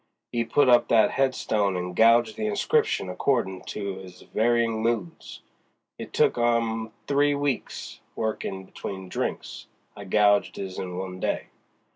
'E 0.33 0.43
put 0.43 0.67
up 0.67 0.87
that 0.87 1.11
headstone 1.11 1.77
and 1.77 1.95
gouged 1.95 2.35
the 2.35 2.47
inscription 2.47 3.07
accordin' 3.07 3.61
to 3.67 3.97
his 3.99 4.23
varyin' 4.23 4.79
moods. 4.81 5.43
It 5.99 6.11
took 6.11 6.39
'im 6.39 6.91
three 7.05 7.35
weeks, 7.35 7.99
workin' 8.15 8.63
between 8.65 9.09
drinks. 9.09 9.67
I 9.95 10.05
gouged 10.05 10.55
his 10.55 10.79
in 10.79 10.97
one 10.97 11.19
day." 11.19 11.49